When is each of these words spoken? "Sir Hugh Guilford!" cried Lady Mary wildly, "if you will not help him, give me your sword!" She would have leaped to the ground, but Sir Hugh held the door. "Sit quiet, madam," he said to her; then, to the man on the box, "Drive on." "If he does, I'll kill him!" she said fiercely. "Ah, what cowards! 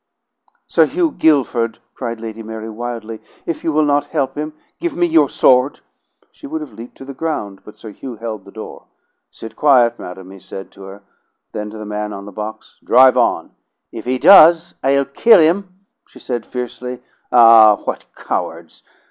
"Sir 0.65 0.87
Hugh 0.87 1.11
Guilford!" 1.11 1.77
cried 1.93 2.19
Lady 2.19 2.41
Mary 2.41 2.71
wildly, 2.71 3.21
"if 3.45 3.63
you 3.63 3.71
will 3.71 3.85
not 3.85 4.05
help 4.05 4.33
him, 4.35 4.53
give 4.79 4.95
me 4.95 5.05
your 5.05 5.29
sword!" 5.29 5.81
She 6.31 6.47
would 6.47 6.59
have 6.59 6.73
leaped 6.73 6.97
to 6.97 7.05
the 7.05 7.13
ground, 7.13 7.61
but 7.63 7.77
Sir 7.77 7.91
Hugh 7.91 8.15
held 8.15 8.43
the 8.45 8.51
door. 8.51 8.85
"Sit 9.29 9.55
quiet, 9.55 9.99
madam," 9.99 10.31
he 10.31 10.39
said 10.39 10.71
to 10.71 10.85
her; 10.85 11.03
then, 11.51 11.69
to 11.69 11.77
the 11.77 11.85
man 11.85 12.13
on 12.13 12.25
the 12.25 12.31
box, 12.31 12.79
"Drive 12.83 13.15
on." 13.15 13.51
"If 13.91 14.05
he 14.05 14.17
does, 14.17 14.73
I'll 14.83 15.05
kill 15.05 15.39
him!" 15.39 15.71
she 16.07 16.17
said 16.17 16.47
fiercely. 16.47 17.03
"Ah, 17.31 17.75
what 17.85 18.05
cowards! 18.15 18.81